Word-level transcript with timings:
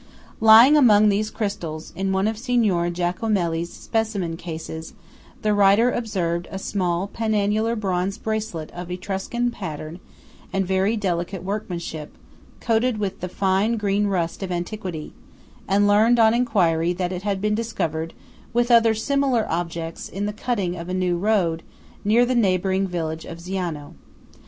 Lying 0.39 0.75
among 0.75 1.09
these 1.09 1.29
crystals, 1.29 1.93
in 1.95 2.11
one 2.11 2.27
of 2.27 2.35
Signor 2.35 2.89
Giacomelli's 2.89 3.71
specimen 3.71 4.35
cases, 4.35 4.95
the 5.43 5.53
writer 5.53 5.91
observed 5.91 6.47
a 6.49 6.57
small 6.57 7.07
penannular 7.07 7.79
bronze 7.79 8.17
bracelet 8.17 8.71
of 8.71 8.89
Etruscan 8.89 9.51
pattern 9.51 9.99
and 10.51 10.65
very 10.65 10.97
delicate 10.97 11.43
workmanship, 11.43 12.17
coated 12.59 12.97
with 12.97 13.19
the 13.19 13.29
fine 13.29 13.77
green 13.77 14.07
rust 14.07 14.41
of 14.41 14.51
antiquity; 14.51 15.13
and 15.67 15.85
learned 15.87 16.17
on 16.17 16.33
enquiry 16.33 16.93
that 16.93 17.11
it 17.11 17.21
had 17.21 17.39
been 17.39 17.53
discovered 17.53 18.15
with 18.53 18.71
other 18.71 18.95
similar 18.95 19.45
objects 19.51 20.09
in 20.09 20.25
the 20.25 20.33
cutting 20.33 20.75
of 20.75 20.89
a 20.89 20.95
new 20.95 21.15
road 21.15 21.61
near 22.03 22.25
the 22.25 22.33
neighbouring 22.33 22.87
village 22.87 23.23
of 23.23 23.37
Ziano. 23.39 23.93